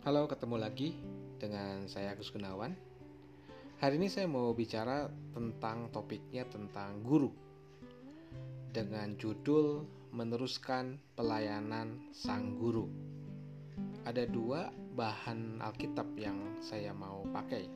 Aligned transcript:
Halo, 0.00 0.24
ketemu 0.24 0.56
lagi 0.56 0.96
dengan 1.36 1.84
saya 1.84 2.16
Agus 2.16 2.32
Gunawan. 2.32 2.72
Hari 3.84 4.00
ini 4.00 4.08
saya 4.08 4.24
mau 4.24 4.48
bicara 4.56 5.12
tentang 5.36 5.92
topiknya 5.92 6.48
tentang 6.48 7.04
guru 7.04 7.28
dengan 8.72 9.12
judul 9.20 9.84
meneruskan 10.16 10.96
pelayanan 11.12 12.00
sang 12.16 12.56
guru. 12.56 12.88
Ada 14.08 14.24
dua 14.24 14.72
bahan 14.72 15.60
Alkitab 15.60 16.16
yang 16.16 16.56
saya 16.64 16.96
mau 16.96 17.20
pakai. 17.28 17.68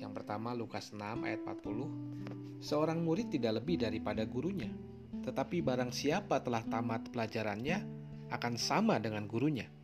Yang 0.00 0.12
pertama 0.16 0.56
Lukas 0.56 0.96
6 0.96 1.28
ayat 1.28 1.44
40. 1.44 2.64
Seorang 2.64 3.04
murid 3.04 3.28
tidak 3.28 3.60
lebih 3.60 3.84
daripada 3.84 4.24
gurunya, 4.24 4.72
tetapi 5.20 5.60
barang 5.60 5.92
siapa 5.92 6.40
telah 6.40 6.64
tamat 6.64 7.12
pelajarannya 7.12 7.84
akan 8.32 8.56
sama 8.56 8.96
dengan 8.96 9.28
gurunya. 9.28 9.83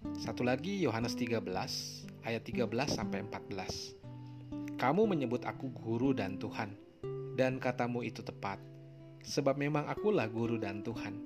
Satu 0.00 0.48
lagi 0.48 0.80
Yohanes 0.80 1.12
13 1.12 1.44
ayat 2.24 2.40
13 2.40 2.64
sampai 2.88 3.20
14. 3.20 4.80
Kamu 4.80 5.04
menyebut 5.04 5.44
aku 5.44 5.68
guru 5.68 6.16
dan 6.16 6.40
Tuhan, 6.40 6.72
dan 7.36 7.60
katamu 7.60 8.00
itu 8.00 8.24
tepat, 8.24 8.56
sebab 9.20 9.60
memang 9.60 9.84
akulah 9.92 10.24
guru 10.24 10.56
dan 10.56 10.80
Tuhan. 10.80 11.20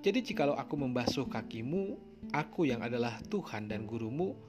Jadi 0.00 0.24
jikalau 0.24 0.56
aku 0.56 0.72
membasuh 0.80 1.28
kakimu, 1.28 2.00
aku 2.32 2.64
yang 2.64 2.80
adalah 2.80 3.20
Tuhan 3.28 3.68
dan 3.68 3.84
gurumu, 3.84 4.40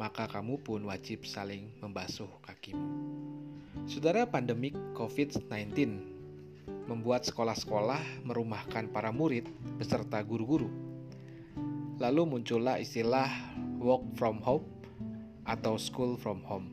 maka 0.00 0.24
kamu 0.24 0.56
pun 0.64 0.88
wajib 0.88 1.28
saling 1.28 1.68
membasuh 1.84 2.32
kakimu. 2.48 2.88
Saudara 3.84 4.24
pandemik 4.24 4.72
COVID-19 4.96 5.76
membuat 6.88 7.28
sekolah-sekolah 7.28 8.24
merumahkan 8.24 8.88
para 8.88 9.12
murid 9.12 9.44
beserta 9.76 10.16
guru-guru. 10.24 10.85
Lalu 11.96 12.28
muncullah 12.28 12.76
istilah 12.76 13.28
work 13.80 14.04
from 14.20 14.44
home 14.44 14.68
atau 15.48 15.80
school 15.80 16.20
from 16.20 16.44
home. 16.44 16.68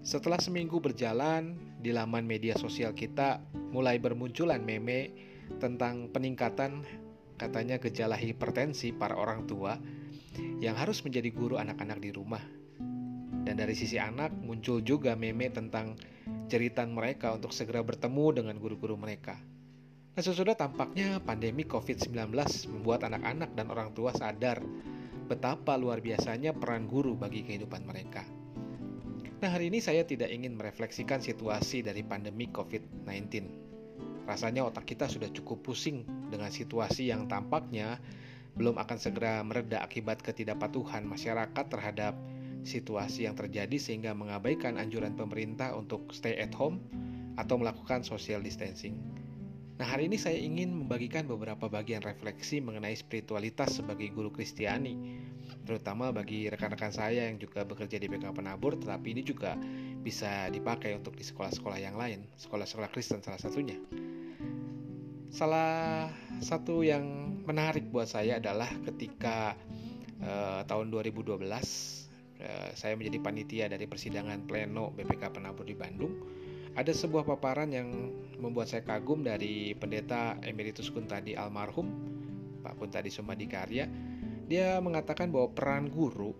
Setelah 0.00 0.40
seminggu 0.40 0.80
berjalan, 0.80 1.60
di 1.78 1.92
laman 1.92 2.24
media 2.24 2.56
sosial 2.56 2.96
kita 2.96 3.44
mulai 3.68 4.00
bermunculan 4.00 4.64
meme 4.64 5.12
tentang 5.60 6.08
peningkatan 6.08 6.82
katanya 7.36 7.76
gejala 7.76 8.16
hipertensi 8.16 8.96
para 8.96 9.14
orang 9.14 9.46
tua 9.46 9.78
yang 10.58 10.74
harus 10.74 11.04
menjadi 11.04 11.28
guru 11.28 11.60
anak-anak 11.60 12.00
di 12.00 12.10
rumah. 12.10 12.42
Dan 13.44 13.60
dari 13.60 13.76
sisi 13.76 14.00
anak 14.00 14.32
muncul 14.32 14.80
juga 14.80 15.14
meme 15.14 15.52
tentang 15.52 16.00
jeritan 16.48 16.96
mereka 16.96 17.36
untuk 17.36 17.52
segera 17.52 17.84
bertemu 17.84 18.40
dengan 18.40 18.56
guru-guru 18.56 18.96
mereka. 18.96 19.36
Nah, 20.18 20.26
sesudah 20.26 20.58
tampaknya 20.58 21.22
pandemi 21.22 21.62
COVID-19 21.62 22.34
membuat 22.74 23.06
anak-anak 23.06 23.54
dan 23.54 23.70
orang 23.70 23.94
tua 23.94 24.10
sadar 24.10 24.58
betapa 25.30 25.78
luar 25.78 26.02
biasanya 26.02 26.58
peran 26.58 26.90
guru 26.90 27.14
bagi 27.14 27.46
kehidupan 27.46 27.86
mereka. 27.86 28.26
Nah, 29.38 29.46
hari 29.46 29.70
ini 29.70 29.78
saya 29.78 30.02
tidak 30.02 30.34
ingin 30.34 30.58
merefleksikan 30.58 31.22
situasi 31.22 31.86
dari 31.86 32.02
pandemi 32.02 32.50
COVID-19. 32.50 33.46
Rasanya 34.26 34.66
otak 34.66 34.90
kita 34.90 35.06
sudah 35.06 35.30
cukup 35.30 35.62
pusing 35.62 36.02
dengan 36.34 36.50
situasi 36.50 37.14
yang 37.14 37.30
tampaknya 37.30 38.02
belum 38.58 38.74
akan 38.74 38.98
segera 38.98 39.38
mereda 39.46 39.86
akibat 39.86 40.18
ketidakpatuhan 40.26 41.06
masyarakat 41.06 41.62
terhadap 41.70 42.18
situasi 42.66 43.30
yang 43.30 43.38
terjadi 43.38 43.78
sehingga 43.78 44.18
mengabaikan 44.18 44.82
anjuran 44.82 45.14
pemerintah 45.14 45.78
untuk 45.78 46.10
stay 46.10 46.34
at 46.42 46.50
home 46.58 46.82
atau 47.38 47.54
melakukan 47.54 48.02
social 48.02 48.42
distancing. 48.42 48.98
Nah, 49.78 49.86
hari 49.86 50.10
ini 50.10 50.18
saya 50.18 50.34
ingin 50.34 50.74
membagikan 50.74 51.30
beberapa 51.30 51.70
bagian 51.70 52.02
refleksi 52.02 52.58
mengenai 52.58 52.98
spiritualitas 52.98 53.78
sebagai 53.78 54.10
guru 54.10 54.34
Kristiani, 54.34 54.98
terutama 55.62 56.10
bagi 56.10 56.50
rekan-rekan 56.50 56.90
saya 56.90 57.30
yang 57.30 57.38
juga 57.38 57.62
bekerja 57.62 57.94
di 58.02 58.10
BK 58.10 58.34
Penabur, 58.34 58.74
tetapi 58.74 59.14
ini 59.14 59.22
juga 59.22 59.54
bisa 60.02 60.50
dipakai 60.50 60.98
untuk 60.98 61.14
di 61.14 61.22
sekolah-sekolah 61.22 61.78
yang 61.78 61.94
lain, 61.94 62.26
sekolah-sekolah 62.42 62.90
Kristen 62.90 63.22
salah 63.22 63.38
satunya. 63.38 63.78
Salah 65.30 66.10
satu 66.42 66.82
yang 66.82 67.38
menarik 67.46 67.86
buat 67.94 68.10
saya 68.10 68.42
adalah 68.42 68.66
ketika 68.82 69.54
uh, 70.26 70.66
tahun 70.66 70.90
2012 70.90 71.38
uh, 71.38 71.46
eh, 72.42 72.70
saya 72.74 72.98
menjadi 72.98 73.18
panitia 73.22 73.64
dari 73.70 73.86
persidangan 73.86 74.42
pleno 74.42 74.90
BPK 74.90 75.30
Penabur 75.30 75.62
di 75.62 75.78
Bandung 75.78 76.37
ada 76.78 76.94
sebuah 76.94 77.26
paparan 77.26 77.74
yang 77.74 77.90
membuat 78.38 78.70
saya 78.70 78.86
kagum 78.86 79.26
dari 79.26 79.74
pendeta 79.74 80.38
Emeritus 80.46 80.94
Kuntadi 80.94 81.34
almarhum 81.34 81.90
Pak 82.62 82.78
Kuntadi 82.78 83.10
Sumadikarya. 83.10 83.90
Dia 84.46 84.78
mengatakan 84.78 85.34
bahwa 85.34 85.50
peran 85.50 85.90
guru 85.90 86.30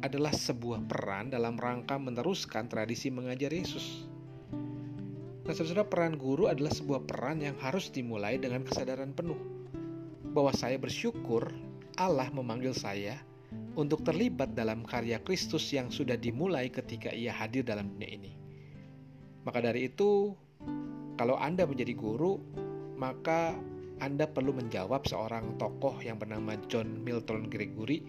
adalah 0.00 0.32
sebuah 0.32 0.88
peran 0.88 1.28
dalam 1.28 1.60
rangka 1.60 2.00
meneruskan 2.00 2.72
tradisi 2.72 3.12
mengajar 3.12 3.52
Yesus. 3.52 4.08
Nah, 5.44 5.52
saudara 5.52 5.84
peran 5.84 6.16
guru 6.16 6.48
adalah 6.48 6.72
sebuah 6.72 7.04
peran 7.04 7.44
yang 7.44 7.60
harus 7.60 7.92
dimulai 7.92 8.40
dengan 8.40 8.64
kesadaran 8.64 9.12
penuh 9.12 9.36
bahwa 10.32 10.56
saya 10.56 10.80
bersyukur 10.80 11.52
Allah 12.00 12.32
memanggil 12.32 12.72
saya 12.72 13.20
untuk 13.76 14.00
terlibat 14.08 14.56
dalam 14.56 14.88
karya 14.88 15.20
Kristus 15.20 15.68
yang 15.68 15.92
sudah 15.92 16.16
dimulai 16.16 16.72
ketika 16.72 17.12
ia 17.12 17.36
hadir 17.36 17.60
dalam 17.60 17.92
dunia 17.92 18.08
ini. 18.08 18.41
Maka 19.42 19.58
dari 19.58 19.90
itu, 19.90 20.30
kalau 21.18 21.34
Anda 21.38 21.66
menjadi 21.66 21.94
guru, 21.98 22.38
maka 22.94 23.58
Anda 23.98 24.30
perlu 24.30 24.54
menjawab 24.54 25.06
seorang 25.06 25.58
tokoh 25.58 25.98
yang 26.02 26.18
bernama 26.18 26.54
John 26.70 27.02
Milton 27.02 27.50
Gregory 27.50 28.02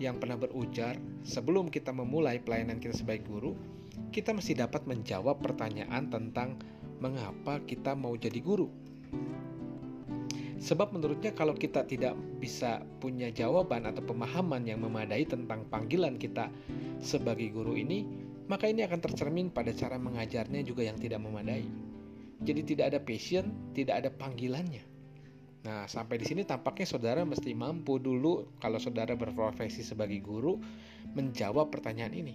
yang 0.00 0.16
pernah 0.16 0.40
berujar, 0.40 0.96
sebelum 1.20 1.68
kita 1.68 1.92
memulai 1.92 2.40
pelayanan 2.40 2.80
kita 2.80 2.96
sebagai 2.96 3.28
guru, 3.28 3.52
kita 4.08 4.32
mesti 4.32 4.56
dapat 4.56 4.88
menjawab 4.88 5.44
pertanyaan 5.44 6.08
tentang 6.08 6.56
mengapa 7.04 7.60
kita 7.68 7.92
mau 7.92 8.16
jadi 8.16 8.40
guru. 8.40 8.72
Sebab 10.60 10.92
menurutnya 10.92 11.32
kalau 11.32 11.56
kita 11.56 11.88
tidak 11.88 12.12
bisa 12.36 12.84
punya 13.00 13.32
jawaban 13.32 13.88
atau 13.88 14.04
pemahaman 14.04 14.68
yang 14.68 14.84
memadai 14.84 15.24
tentang 15.24 15.64
panggilan 15.72 16.20
kita 16.20 16.52
sebagai 17.00 17.48
guru 17.48 17.76
ini, 17.80 18.04
maka 18.50 18.66
ini 18.66 18.82
akan 18.82 18.98
tercermin 18.98 19.54
pada 19.54 19.70
cara 19.70 19.94
mengajarnya 19.94 20.66
juga 20.66 20.82
yang 20.82 20.98
tidak 20.98 21.22
memadai. 21.22 21.70
Jadi 22.42 22.74
tidak 22.74 22.84
ada 22.90 22.98
passion, 22.98 23.54
tidak 23.78 24.02
ada 24.02 24.10
panggilannya. 24.10 24.82
Nah, 25.62 25.86
sampai 25.86 26.18
di 26.18 26.26
sini 26.26 26.42
tampaknya 26.42 26.88
saudara 26.88 27.22
mesti 27.22 27.54
mampu 27.54 28.02
dulu 28.02 28.58
kalau 28.58 28.82
saudara 28.82 29.14
berprofesi 29.14 29.86
sebagai 29.86 30.18
guru 30.18 30.58
menjawab 31.14 31.70
pertanyaan 31.70 32.10
ini. 32.10 32.34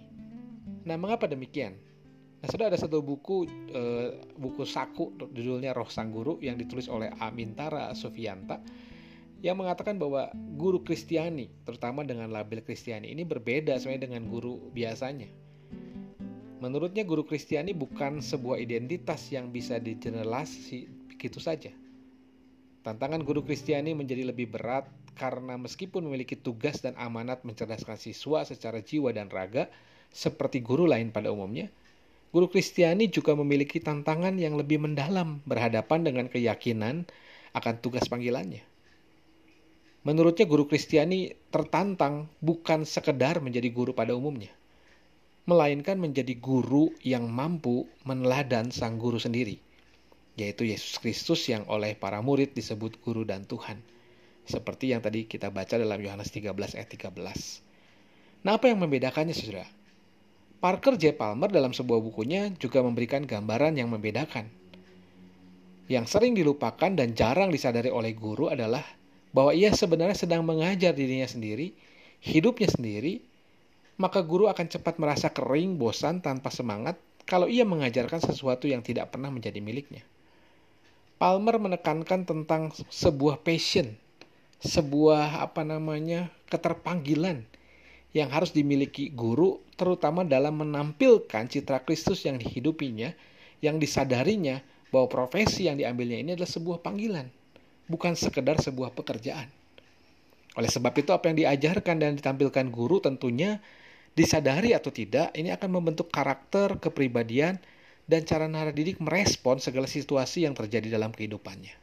Nah, 0.88 0.96
mengapa 0.96 1.28
demikian? 1.28 1.76
Nah, 2.40 2.48
sudah 2.48 2.72
ada 2.72 2.78
satu 2.80 3.02
buku 3.04 3.44
e, 3.74 3.82
buku 4.40 4.62
saku 4.64 5.12
judulnya 5.36 5.76
Roh 5.76 5.90
Sang 5.90 6.14
Guru 6.14 6.40
yang 6.40 6.56
ditulis 6.56 6.86
oleh 6.86 7.12
Amintara 7.18 7.92
Sufianta 7.92 8.62
yang 9.44 9.60
mengatakan 9.60 10.00
bahwa 10.00 10.32
guru 10.56 10.80
Kristiani, 10.80 11.52
terutama 11.66 12.06
dengan 12.06 12.32
label 12.32 12.64
Kristiani 12.64 13.12
ini 13.12 13.26
berbeda 13.26 13.76
sebenarnya 13.76 14.08
dengan 14.08 14.22
guru 14.32 14.72
biasanya. 14.72 15.45
Menurutnya 16.56 17.04
guru 17.04 17.20
Kristiani 17.20 17.76
bukan 17.76 18.24
sebuah 18.24 18.56
identitas 18.56 19.28
yang 19.28 19.52
bisa 19.52 19.76
digeneralisasi 19.76 21.12
begitu 21.12 21.36
saja. 21.36 21.68
Tantangan 22.80 23.20
guru 23.20 23.44
Kristiani 23.44 23.92
menjadi 23.92 24.24
lebih 24.24 24.48
berat 24.48 24.88
karena 25.20 25.60
meskipun 25.60 26.08
memiliki 26.08 26.32
tugas 26.32 26.80
dan 26.80 26.96
amanat 26.96 27.44
mencerdaskan 27.44 28.00
siswa 28.00 28.44
secara 28.48 28.80
jiwa 28.80 29.12
dan 29.12 29.28
raga 29.28 29.68
seperti 30.08 30.64
guru 30.64 30.88
lain 30.88 31.12
pada 31.12 31.28
umumnya, 31.28 31.68
guru 32.32 32.48
Kristiani 32.48 33.12
juga 33.12 33.36
memiliki 33.36 33.76
tantangan 33.76 34.40
yang 34.40 34.56
lebih 34.56 34.80
mendalam 34.80 35.44
berhadapan 35.44 36.08
dengan 36.08 36.24
keyakinan 36.32 37.04
akan 37.52 37.74
tugas 37.84 38.08
panggilannya. 38.08 38.64
Menurutnya 40.08 40.48
guru 40.48 40.64
Kristiani 40.64 41.36
tertantang 41.52 42.30
bukan 42.40 42.88
sekedar 42.88 43.42
menjadi 43.44 43.68
guru 43.68 43.92
pada 43.92 44.14
umumnya, 44.14 44.54
melainkan 45.46 45.94
menjadi 45.94 46.34
guru 46.42 46.90
yang 47.06 47.30
mampu 47.30 47.86
meneladan 48.02 48.74
sang 48.74 48.98
guru 48.98 49.22
sendiri, 49.22 49.62
yaitu 50.34 50.66
Yesus 50.66 50.98
Kristus 50.98 51.46
yang 51.46 51.62
oleh 51.70 51.94
para 51.94 52.18
murid 52.18 52.50
disebut 52.50 52.98
guru 52.98 53.22
dan 53.22 53.46
Tuhan. 53.46 53.78
Seperti 54.46 54.90
yang 54.90 55.02
tadi 55.02 55.26
kita 55.26 55.54
baca 55.54 55.78
dalam 55.78 55.98
Yohanes 55.98 56.34
13 56.34 56.50
ayat 56.74 56.90
13. 56.90 57.14
Nah, 58.46 58.58
apa 58.58 58.70
yang 58.70 58.78
membedakannya, 58.82 59.34
Saudara? 59.34 59.66
Parker 60.58 60.98
J. 60.98 61.14
Palmer 61.14 61.50
dalam 61.50 61.70
sebuah 61.70 62.02
bukunya 62.02 62.50
juga 62.58 62.82
memberikan 62.82 63.22
gambaran 63.22 63.78
yang 63.78 63.90
membedakan. 63.90 64.50
Yang 65.86 66.06
sering 66.10 66.34
dilupakan 66.34 66.90
dan 66.90 67.14
jarang 67.14 67.54
disadari 67.54 67.90
oleh 67.90 68.14
guru 68.18 68.50
adalah 68.50 68.82
bahwa 69.30 69.54
ia 69.54 69.70
sebenarnya 69.70 70.18
sedang 70.18 70.42
mengajar 70.42 70.90
dirinya 70.90 71.26
sendiri, 71.26 71.70
hidupnya 72.18 72.66
sendiri, 72.66 73.22
maka 73.96 74.20
guru 74.20 74.48
akan 74.48 74.66
cepat 74.68 75.00
merasa 75.00 75.32
kering, 75.32 75.80
bosan, 75.80 76.20
tanpa 76.20 76.52
semangat 76.52 77.00
kalau 77.24 77.50
ia 77.50 77.66
mengajarkan 77.66 78.22
sesuatu 78.22 78.68
yang 78.68 78.84
tidak 78.84 79.10
pernah 79.10 79.32
menjadi 79.32 79.58
miliknya. 79.58 80.04
Palmer 81.16 81.56
menekankan 81.56 82.28
tentang 82.28 82.70
sebuah 82.92 83.40
passion, 83.40 83.96
sebuah 84.60 85.40
apa 85.40 85.64
namanya 85.64 86.28
keterpanggilan 86.52 87.48
yang 88.12 88.28
harus 88.28 88.52
dimiliki 88.52 89.12
guru 89.12 89.60
terutama 89.80 90.24
dalam 90.24 90.60
menampilkan 90.60 91.48
citra 91.48 91.84
Kristus 91.84 92.24
yang 92.28 92.36
dihidupinya, 92.36 93.16
yang 93.64 93.80
disadarinya 93.80 94.60
bahwa 94.92 95.08
profesi 95.08 95.68
yang 95.68 95.80
diambilnya 95.80 96.20
ini 96.20 96.30
adalah 96.36 96.48
sebuah 96.48 96.84
panggilan, 96.84 97.28
bukan 97.88 98.12
sekedar 98.12 98.60
sebuah 98.60 98.92
pekerjaan. 98.92 99.48
Oleh 100.56 100.72
sebab 100.72 100.92
itu 100.96 101.12
apa 101.12 101.28
yang 101.28 101.36
diajarkan 101.36 101.96
dan 102.00 102.12
ditampilkan 102.16 102.72
guru 102.72 103.00
tentunya 103.00 103.60
disadari 104.16 104.72
atau 104.72 104.88
tidak 104.88 105.30
ini 105.36 105.52
akan 105.52 105.68
membentuk 105.68 106.08
karakter, 106.08 106.80
kepribadian, 106.80 107.60
dan 108.08 108.24
cara 108.24 108.48
didik 108.72 108.96
merespon 108.98 109.60
segala 109.60 109.84
situasi 109.84 110.48
yang 110.48 110.56
terjadi 110.56 110.96
dalam 110.96 111.12
kehidupannya. 111.12 111.76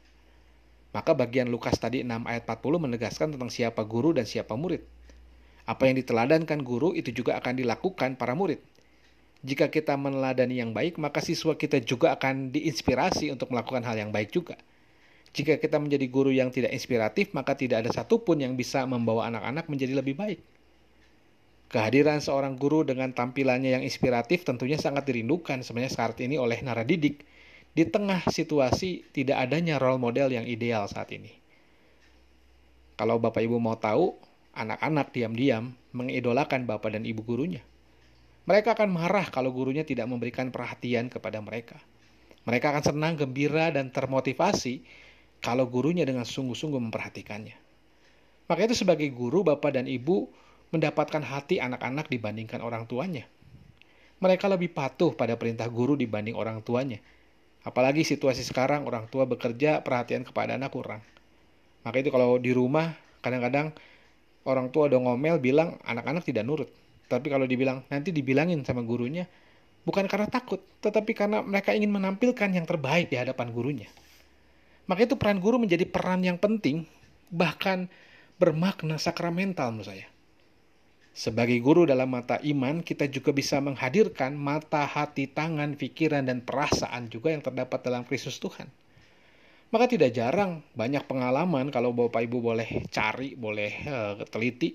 Maka 0.94 1.14
bagian 1.14 1.50
Lukas 1.50 1.78
tadi 1.78 2.02
6 2.02 2.10
ayat 2.26 2.44
40 2.46 2.86
menegaskan 2.90 3.28
tentang 3.38 3.50
siapa 3.54 3.86
guru 3.86 4.14
dan 4.14 4.26
siapa 4.26 4.54
murid. 4.58 4.82
Apa 5.66 5.90
yang 5.90 5.98
diteladankan 6.02 6.62
guru 6.62 6.94
itu 6.94 7.14
juga 7.14 7.38
akan 7.40 7.62
dilakukan 7.62 8.18
para 8.18 8.34
murid. 8.34 8.62
Jika 9.44 9.68
kita 9.68 10.00
meneladani 10.00 10.64
yang 10.64 10.72
baik, 10.72 10.96
maka 11.02 11.20
siswa 11.20 11.58
kita 11.60 11.84
juga 11.84 12.16
akan 12.16 12.56
diinspirasi 12.56 13.28
untuk 13.34 13.52
melakukan 13.52 13.84
hal 13.84 14.00
yang 14.00 14.12
baik 14.14 14.32
juga. 14.32 14.56
Jika 15.34 15.58
kita 15.58 15.82
menjadi 15.82 16.06
guru 16.08 16.30
yang 16.30 16.54
tidak 16.54 16.72
inspiratif, 16.72 17.34
maka 17.34 17.58
tidak 17.58 17.84
ada 17.84 17.92
satupun 17.92 18.40
yang 18.40 18.54
bisa 18.54 18.86
membawa 18.86 19.28
anak-anak 19.34 19.66
menjadi 19.68 19.98
lebih 20.00 20.16
baik. 20.16 20.40
Kehadiran 21.74 22.22
seorang 22.22 22.54
guru 22.54 22.86
dengan 22.86 23.10
tampilannya 23.18 23.74
yang 23.74 23.82
inspiratif 23.82 24.46
tentunya 24.46 24.78
sangat 24.78 25.10
dirindukan 25.10 25.66
sebenarnya 25.66 25.94
saat 25.98 26.22
ini 26.22 26.38
oleh 26.38 26.62
naradidik 26.62 27.26
di 27.74 27.84
tengah 27.90 28.22
situasi 28.30 29.10
tidak 29.10 29.42
adanya 29.50 29.82
role 29.82 29.98
model 29.98 30.30
yang 30.30 30.46
ideal 30.46 30.86
saat 30.86 31.10
ini. 31.10 31.34
Kalau 32.94 33.18
Bapak 33.18 33.42
Ibu 33.42 33.58
mau 33.58 33.74
tahu, 33.74 34.14
anak-anak 34.54 35.10
diam-diam 35.18 35.74
mengidolakan 35.98 36.70
bapak 36.70 36.94
dan 36.94 37.10
ibu 37.10 37.26
gurunya. 37.26 37.66
Mereka 38.46 38.78
akan 38.78 38.94
marah 38.94 39.26
kalau 39.34 39.50
gurunya 39.50 39.82
tidak 39.82 40.06
memberikan 40.06 40.54
perhatian 40.54 41.10
kepada 41.10 41.42
mereka. 41.42 41.82
Mereka 42.46 42.70
akan 42.70 42.84
senang, 42.84 43.14
gembira, 43.18 43.74
dan 43.74 43.90
termotivasi 43.90 44.86
kalau 45.42 45.66
gurunya 45.66 46.06
dengan 46.06 46.28
sungguh-sungguh 46.28 46.78
memperhatikannya. 46.78 47.58
Maka 48.46 48.62
itu 48.68 48.76
sebagai 48.78 49.10
guru, 49.10 49.42
bapak 49.42 49.80
dan 49.80 49.90
ibu 49.90 50.28
mendapatkan 50.74 51.22
hati 51.22 51.62
anak-anak 51.62 52.10
dibandingkan 52.10 52.66
orang 52.66 52.90
tuanya. 52.90 53.30
Mereka 54.18 54.50
lebih 54.50 54.74
patuh 54.74 55.14
pada 55.14 55.38
perintah 55.38 55.70
guru 55.70 55.94
dibanding 55.94 56.34
orang 56.34 56.66
tuanya. 56.66 56.98
Apalagi 57.62 58.02
situasi 58.02 58.42
sekarang 58.42 58.90
orang 58.90 59.06
tua 59.08 59.30
bekerja, 59.30 59.86
perhatian 59.86 60.26
kepada 60.26 60.58
anak 60.58 60.74
kurang. 60.74 61.06
Maka 61.86 62.02
itu 62.02 62.10
kalau 62.10 62.42
di 62.42 62.52
rumah 62.52 62.98
kadang-kadang 63.22 63.72
orang 64.50 64.74
tua 64.74 64.90
udah 64.90 65.00
ngomel 65.00 65.38
bilang 65.38 65.78
anak-anak 65.86 66.26
tidak 66.26 66.44
nurut. 66.44 66.68
Tapi 67.08 67.30
kalau 67.30 67.46
dibilang 67.46 67.86
nanti 67.94 68.10
dibilangin 68.10 68.66
sama 68.66 68.82
gurunya, 68.82 69.30
bukan 69.86 70.08
karena 70.10 70.28
takut, 70.28 70.64
tetapi 70.82 71.12
karena 71.14 71.44
mereka 71.44 71.76
ingin 71.76 71.92
menampilkan 71.92 72.50
yang 72.50 72.66
terbaik 72.66 73.12
di 73.12 73.20
hadapan 73.20 73.54
gurunya. 73.54 73.90
Maka 74.90 75.08
itu 75.08 75.16
peran 75.16 75.40
guru 75.40 75.60
menjadi 75.60 75.88
peran 75.88 76.24
yang 76.26 76.36
penting, 76.36 76.84
bahkan 77.32 77.88
bermakna 78.40 79.00
sakramental 79.00 79.72
menurut 79.72 79.88
saya. 79.88 80.13
Sebagai 81.14 81.62
guru 81.62 81.86
dalam 81.86 82.10
mata 82.10 82.42
iman, 82.42 82.82
kita 82.82 83.06
juga 83.06 83.30
bisa 83.30 83.62
menghadirkan 83.62 84.34
mata, 84.34 84.82
hati, 84.82 85.30
tangan, 85.30 85.78
pikiran, 85.78 86.26
dan 86.26 86.42
perasaan 86.42 87.06
juga 87.14 87.30
yang 87.30 87.46
terdapat 87.46 87.86
dalam 87.86 88.02
Kristus 88.02 88.42
Tuhan. 88.42 88.66
Maka 89.70 89.86
tidak 89.90 90.14
jarang 90.14 90.66
banyak 90.74 91.06
pengalaman 91.06 91.70
kalau 91.70 91.94
Bapak 91.94 92.26
Ibu 92.26 92.42
boleh 92.42 92.86
cari, 92.90 93.38
boleh 93.38 93.72
uh, 93.90 94.14
teliti. 94.26 94.74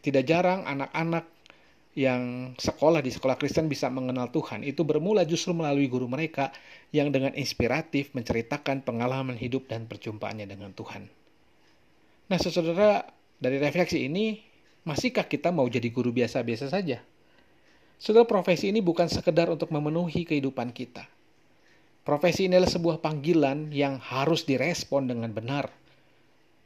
Tidak 0.00 0.24
jarang 0.24 0.64
anak-anak 0.64 1.24
yang 1.96 2.52
sekolah 2.60 3.00
di 3.00 3.08
sekolah 3.08 3.40
Kristen 3.40 3.72
bisa 3.72 3.88
mengenal 3.88 4.28
Tuhan 4.28 4.60
itu 4.60 4.84
bermula 4.84 5.24
justru 5.24 5.56
melalui 5.56 5.88
guru 5.88 6.04
mereka 6.04 6.52
yang 6.92 7.08
dengan 7.08 7.32
inspiratif 7.32 8.12
menceritakan 8.12 8.84
pengalaman 8.84 9.40
hidup 9.40 9.64
dan 9.72 9.88
perjumpaannya 9.88 10.44
dengan 10.44 10.76
Tuhan. 10.76 11.08
Nah, 12.28 12.36
saudara, 12.36 13.08
dari 13.40 13.56
refleksi 13.56 14.04
ini, 14.04 14.36
masihkah 14.86 15.26
kita 15.26 15.50
mau 15.50 15.66
jadi 15.66 15.90
guru 15.90 16.14
biasa-biasa 16.14 16.70
saja? 16.70 17.02
Saudara, 17.98 18.22
profesi 18.22 18.70
ini 18.70 18.78
bukan 18.78 19.10
sekedar 19.10 19.50
untuk 19.50 19.74
memenuhi 19.74 20.22
kehidupan 20.22 20.70
kita. 20.70 21.10
Profesi 22.06 22.46
ini 22.46 22.54
adalah 22.54 22.70
sebuah 22.70 23.02
panggilan 23.02 23.74
yang 23.74 23.98
harus 23.98 24.46
direspon 24.46 25.10
dengan 25.10 25.34
benar. 25.34 25.74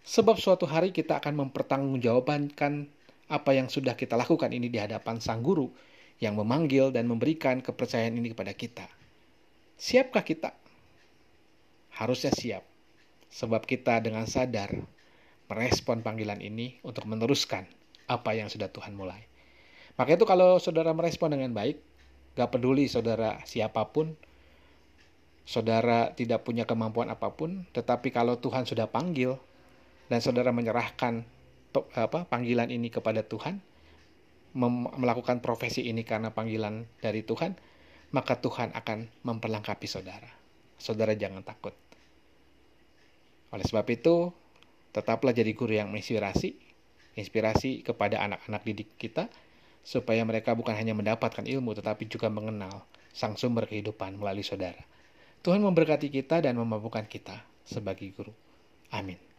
Sebab 0.04 0.36
suatu 0.36 0.68
hari 0.68 0.92
kita 0.92 1.16
akan 1.16 1.48
mempertanggungjawabkan 1.48 2.92
apa 3.32 3.50
yang 3.56 3.72
sudah 3.72 3.96
kita 3.96 4.20
lakukan 4.20 4.52
ini 4.52 4.68
di 4.68 4.76
hadapan 4.76 5.16
sang 5.16 5.40
guru 5.40 5.72
yang 6.20 6.36
memanggil 6.36 6.92
dan 6.92 7.08
memberikan 7.08 7.64
kepercayaan 7.64 8.20
ini 8.20 8.36
kepada 8.36 8.52
kita. 8.52 8.84
Siapkah 9.80 10.20
kita? 10.20 10.52
Harusnya 11.96 12.36
siap. 12.36 12.68
Sebab 13.32 13.64
kita 13.64 14.02
dengan 14.04 14.28
sadar 14.28 14.76
merespon 15.48 16.04
panggilan 16.04 16.44
ini 16.44 16.76
untuk 16.84 17.08
meneruskan 17.08 17.79
apa 18.10 18.34
yang 18.34 18.50
sudah 18.50 18.66
Tuhan 18.74 18.98
mulai. 18.98 19.30
Maka 19.94 20.18
itu 20.18 20.26
kalau 20.26 20.58
saudara 20.58 20.90
merespon 20.90 21.30
dengan 21.30 21.54
baik, 21.54 21.78
gak 22.34 22.50
peduli 22.50 22.90
saudara 22.90 23.38
siapa 23.46 23.86
pun, 23.94 24.18
saudara 25.46 26.10
tidak 26.18 26.42
punya 26.42 26.66
kemampuan 26.66 27.06
apa 27.06 27.30
pun, 27.30 27.70
tetapi 27.70 28.10
kalau 28.10 28.42
Tuhan 28.42 28.66
sudah 28.66 28.90
panggil 28.90 29.38
dan 30.10 30.18
saudara 30.18 30.50
menyerahkan 30.50 31.22
apa 31.94 32.26
panggilan 32.26 32.74
ini 32.74 32.90
kepada 32.90 33.22
Tuhan, 33.22 33.62
melakukan 34.98 35.38
profesi 35.38 35.86
ini 35.86 36.02
karena 36.02 36.34
panggilan 36.34 36.90
dari 36.98 37.22
Tuhan, 37.22 37.54
maka 38.10 38.42
Tuhan 38.42 38.74
akan 38.74 39.06
memperlengkapi 39.22 39.86
saudara. 39.86 40.26
Saudara 40.80 41.14
jangan 41.14 41.46
takut. 41.46 41.76
Oleh 43.54 43.66
sebab 43.66 43.86
itu, 43.90 44.34
tetaplah 44.90 45.30
jadi 45.30 45.54
guru 45.54 45.78
yang 45.78 45.90
menginspirasi, 45.94 46.69
inspirasi 47.18 47.82
kepada 47.86 48.20
anak-anak 48.22 48.62
didik 48.66 48.90
kita, 48.98 49.30
supaya 49.80 50.22
mereka 50.26 50.52
bukan 50.52 50.76
hanya 50.76 50.92
mendapatkan 50.92 51.46
ilmu, 51.46 51.72
tetapi 51.78 52.06
juga 52.10 52.28
mengenal 52.28 52.84
sang 53.10 53.34
sumber 53.38 53.66
kehidupan 53.70 54.18
melalui 54.20 54.44
saudara. 54.44 54.84
Tuhan 55.40 55.64
memberkati 55.64 56.12
kita 56.12 56.44
dan 56.44 56.58
memampukan 56.60 57.08
kita 57.08 57.40
sebagai 57.64 58.12
guru. 58.12 58.34
Amin. 58.92 59.29